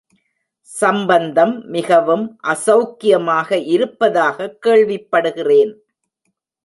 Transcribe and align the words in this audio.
சம்பந்தம் 0.69 1.65
மிகவும் 1.67 2.25
அசௌக்கியமாக 2.47 3.59
இருப்பதாகக் 3.67 4.57
கேள்விப்படுகிறேன். 4.65 5.73